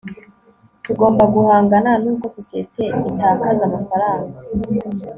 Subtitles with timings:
[0.85, 4.37] tugomba guhangana n'uko sosiyete itakaza amafaranga